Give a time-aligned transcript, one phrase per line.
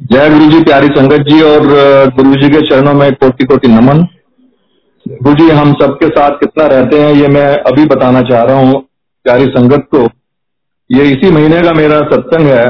[0.00, 1.66] जय गुरु जी प्यारी संगत जी और
[2.16, 4.02] गुरु जी के चरणों में कोटि कोटि नमन।
[5.06, 8.80] गुरु जी, हम सबके साथ कितना रहते हैं ये मैं अभी बताना चाह रहा हूँ,
[9.26, 10.02] प्यारी संगत को।
[10.90, 12.66] ये इसी महीने का मेरा सत्संग है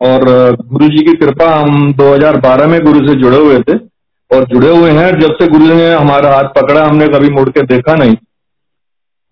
[0.00, 0.24] और
[0.64, 3.76] गुरु जी की कृपा हम 2012 में गुरु से जुड़े हुए थे
[4.30, 7.62] और जुड़े हुए हैं। जब से गुरु ने हमारा हाथ पकड़ा, हमने कभी मुड़ के
[7.66, 8.16] देखा नहीं।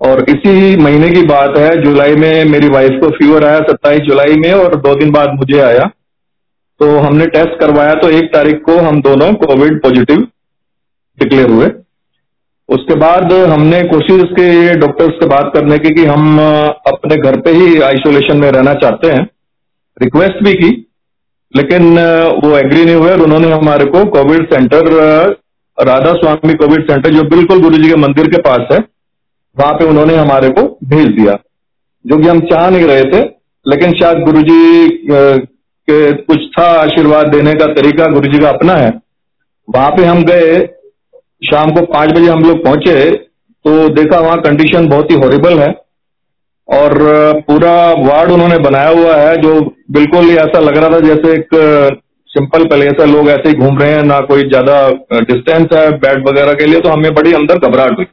[0.01, 4.37] और इसी महीने की बात है, जुलाई में मेरी वाइफ को फीवर आया, सत्ताईस जुलाई
[4.37, 5.91] में और दो दिन बाद मुझे आया।
[6.81, 10.27] तो हमने टेस्ट करवाया तो एक तारीख को हम दोनों कोविड पॉजिटिव
[11.19, 11.71] डिक्लेयर हुए।
[12.69, 17.51] उसके बाद हमने कोशिश की डॉक्टर्स से बात करने की कि हम अपने घर पे
[17.53, 19.25] ही आइसोलेशन में रहना चाहते हैं।
[19.97, 20.71] रिक्वेस्ट भी की,
[21.55, 21.99] लेकिन
[22.45, 24.93] वो एग्री नहीं हुए और उन्होंने हमारे को covid centre
[25.79, 28.79] Radha Swami covid centre जो बिल्कुल गुरु जी के मंदिर के पास है,
[29.57, 31.37] वहाँ पे उन्होंने हमारे को भेज दिया।
[32.05, 33.21] जो कि हम चाह नहीं रहे थे,
[33.67, 35.47] लेकिन शायद गुरु जी
[35.91, 38.91] के कुछ था आशीर्वाद देने का तरीका गुरु जी का अपना है।
[39.69, 40.59] वहाँ पे हम गए,
[41.43, 43.11] शाम को पाँच बजे हम लोग पहुँचे
[43.65, 45.69] तो देखा वहाँ कंडीशन बहुत ही हॉरिबल है
[46.69, 46.93] और
[47.43, 51.49] पूरा वार्ड उन्होंने बनाया हुआ है, जो बिल्कुल ही ऐसा लग रहा था जैसे एक
[52.31, 56.29] सिंपल प्लेस है, लोग ऐसे ही घूम रहे हैं, ना कोई ज़्यादा डिस्टेंस है बेड
[56.29, 58.07] वगैरह के लिए तो हमें बड़ी अंदर घबराहट हुई।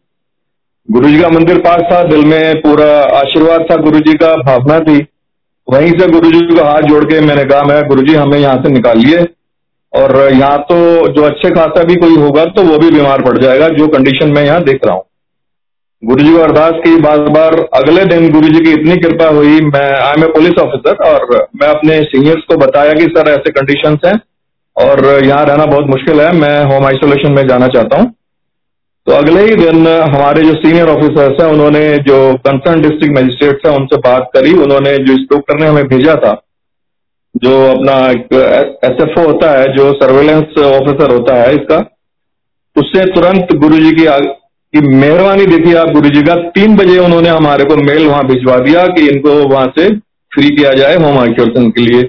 [0.89, 4.79] गुरु जी का मंदिर पास था, दिल में पूरा आशीर्वाद था गुरु जी का, भावना
[4.81, 4.99] थी।
[5.67, 8.55] वहीं से गुरु जी को हाथ जोड़ के मैंने कहा, मैं गुरु जी हमें यहाँ
[8.57, 9.25] से निकालिए
[9.93, 10.75] और यहाँ तो
[11.13, 14.43] जो अच्छे खासा भी कोई होगा तो वो भी बीमार पड़ जाएगा, जो कंडीशन मैं
[14.45, 15.03] यहाँ देख रहा हूँ।
[16.03, 19.59] गुरु जी को अरदास की, बार बार अगले दिन गुरु जी की इतनी कृपा हुई,
[19.63, 23.51] मैं I am a police officer और मैं अपने सीनियर्स को बताया कि, सर, ऐसे
[23.51, 24.19] कंडीशन हैं
[24.75, 28.13] और यहाँ रहना बहुत मुश्किल है, मैं होम आइसोलेशन में जाना चाहता हूँ।
[29.07, 33.75] तो अगले ही दिन हमारे जो सीनियर ऑफिसर्स हैं उन्होंने जो कंसर्न डिस्ट्रिक्ट मजिस्ट्रेट है
[33.75, 36.31] उनसे बात करी। उन्होंने जो इस डॉक्टर ने हमें भेजा था
[37.35, 38.33] जो अपना एक
[38.85, 41.77] एस एफ़ होता है जो सर्वेलेंस ऑफिसर होता है इसका
[42.75, 47.29] उससे तुरंत गुरु जी की, की मेहरबानी देखी। आप गुरु जी का तीन बजे उन्होंने
[47.31, 49.89] हमारे को मेल वहाँ भिजवा दिया कि इनको वहाँ से
[50.31, 52.03] फ्री किया जाए होम आइसोलेशन के लिए।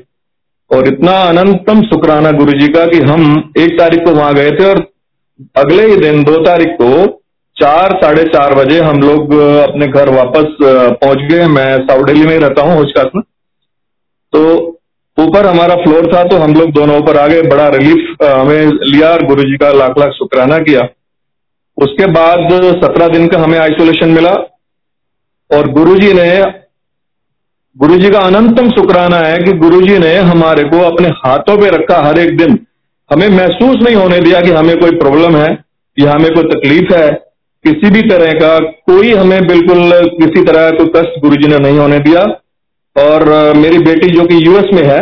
[0.71, 4.65] और इतना अनंतम शुक्राना गुरु जी का कि हम एक तारीख को वहाँ गए थे
[4.65, 4.87] और
[5.57, 7.07] अगले ही दिन, दो तारीख को
[7.57, 12.39] चार, साढ़े चार बजे हम लोग अपने घर वापस पहुँच गए। मैं साउथ दिल्ली में
[12.39, 13.23] रहता हूँ होशकास में।
[14.33, 14.43] तो
[15.19, 19.11] ऊपर हमारा फ्लोर था तो हम लोग दोनों ऊपर आ गए। बड़ा रिलीफ हमें लिया
[19.11, 20.83] और गुरु जी का लाख लाख शुक्राना किया।
[21.79, 24.33] उसके बाद सत्रह दिन का हमें आइसोलेशन मिला
[25.51, 26.31] और गुरु जी ने
[27.77, 31.71] गुरु जी का अनंतम शुक्राना है कि गुरु जी ने हमारे को अपने हाथों पे
[31.71, 32.55] रखा हर एक दिन।
[33.11, 35.51] हमें महसूस नहीं होने दिया कि हमें कोई प्रॉब्लम है
[35.97, 37.11] या हमें कोई तकलीफ़ है।
[37.65, 38.59] किसी भी तरह का
[38.89, 42.25] कोई हमें बिल्कुल किसी तरह कोई कष्ट गुरु जी ने नहीं होने दिया।
[42.97, 45.01] और मेरी बेटी जो कि यूएस में है,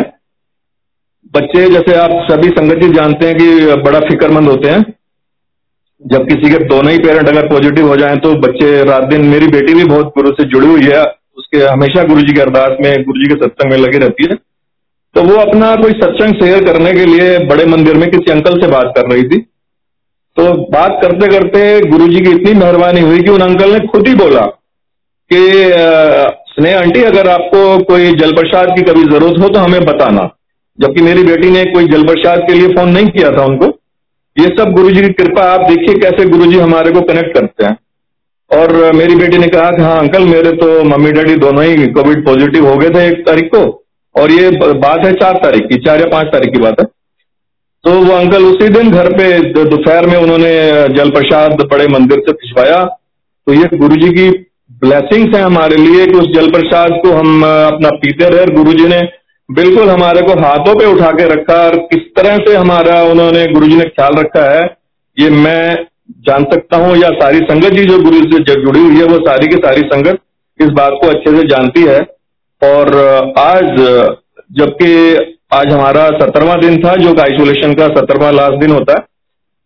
[1.33, 4.93] बच्चे जैसे आप सभी संगत जी जानते हैं कि बड़ा फिक्रमंद होते हैं।
[6.01, 9.47] जब किसी के दोनों ही पेरेंट अगर पॉजिटिव हो जाएँ तो बच्चे रात दिन, मेरी
[9.47, 11.03] बेटी भी बहुत गुरु से जुड़ी हुई है।
[11.37, 14.37] उसके हमेशा गुरु जी के अरदास में गुरु जी के सत्संग में लगी रहती है।
[15.15, 18.67] तो वो अपना कोई सत्संग शेयर करने के लिए बड़े मंदिर में किसी अंकल से
[18.67, 19.37] बात कर रही थी।
[20.37, 24.07] तो बात करते करते गुरु जी की इतनी मेहरबानी हुई कि उन अंकल ने खुद
[24.07, 24.41] ही बोला
[25.31, 25.39] कि
[26.49, 30.29] स्नेह आंटी, अगर आपको कोई जल प्रसाद की कभी ज़रूरत हो तो हमें बताना।
[30.79, 33.65] जबकि मेरी बेटी ने कोई जल प्रसाद के लिए फ़ोन नहीं किया था उनको।
[34.37, 37.65] ये सब गुरु जी की कृपा, आप देखिए कैसे गुरु जी हमारे को कनेक्ट करते
[37.65, 37.77] हैं।
[38.51, 42.25] और मेरी बेटी ने कहा कि हाँ अंकल, मेरे तो मम्मी डैडी दोनों ही कोविड
[42.25, 43.63] पॉजिटिव हो गए थे एक तारीख को।
[44.15, 46.85] और ये बात है चार तारीख की, चार या पाँच तारीख की बात है।
[47.85, 50.53] तो वो अंकल उसी दिन घर पे दोपहर में उन्होंने
[50.93, 54.29] जल प्रसाद बड़े मंदिर से भिजवाया। तो ये गुरु जी की
[54.81, 58.87] ब्लेसिंग्स है हमारे लिए कि उस जल प्रसाद को हम अपना पीते रहे। गुरु जी
[58.87, 59.01] ने
[59.49, 63.67] बिल्कुल हमारे को हाथों पे उठा के रखा और किस तरह से हमारा उन्होंने गुरु
[63.67, 64.63] जी ने ख्याल रखा है,
[65.17, 65.85] ये मैं
[66.25, 69.17] जान सकता हूँ। या सारी संगत जी जो गुरु जी से जुड़ी हुई है, वो
[69.19, 70.19] सारी की सारी संगत
[70.59, 71.99] इस बात को अच्छे से जानती है।
[72.65, 72.95] और
[73.39, 73.71] आज,
[74.51, 74.91] जबकि
[75.53, 79.03] आज हमारा सत्तरवा दिन था, जो आइसोलेशन का सत्तरवा लास्ट दिन होता है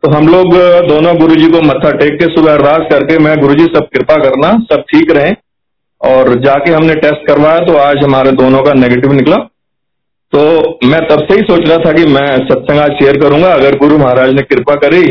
[0.03, 0.53] तो हम लोग
[0.87, 4.15] दोनों गुरु जी को मत्था टेक के सुबह अरदास करके मैं गुरु जी सब कृपा
[4.17, 5.31] करना, सब ठीक रहे,
[6.01, 9.35] और जाके हमने टेस्ट करवाया तो आज हमारे दोनों का नेगेटिव निकला।
[10.33, 10.41] तो
[10.85, 13.97] मैं तब से ही सोच रहा था कि मैं सत्संग आज शेयर करूँगा, अगर गुरु
[13.97, 15.05] महाराज ने कृपा करी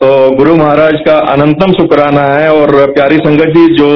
[0.00, 3.88] तो गुरु महाराज का अनंतम शुक्राना है, और प्यारी संगत जी, जो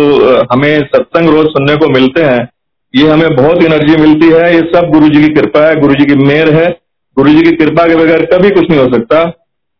[0.52, 2.44] हमें सत्संग रोज सुनने को मिलते हैं
[2.94, 6.04] ये हमें बहुत एनर्जी मिलती है। ये सब गुरु जी की कृपा है गुरु जी
[6.04, 6.68] की मेहर है।
[7.16, 9.22] गुरु जी की कृपा के बगैर कभी कुछ नहीं हो सकता।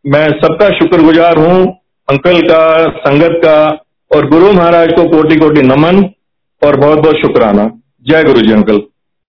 [0.05, 1.65] मैं सबका शुक्रगुजार हूँ,
[2.07, 6.03] अंकल का, संगत का और गुरु महाराज को कोटि कोटि नमन
[6.61, 7.71] और बहुत बहुत शुक्राना।
[8.07, 8.81] जय गुरु जी अंकल।